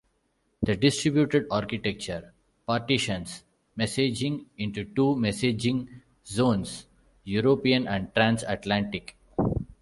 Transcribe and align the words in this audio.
The 0.63 0.75
distributed 0.75 1.45
architecture 1.51 2.33
partitions 2.65 3.43
messaging 3.77 4.47
into 4.57 4.83
two 4.83 5.13
messaging 5.15 5.89
zones: 6.25 6.87
European 7.23 7.87
and 7.87 8.11
Trans-Atlantic. 8.15 9.15